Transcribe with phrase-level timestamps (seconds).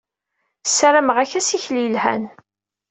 [0.65, 2.23] Ssarameɣ-ak assikel yelhan.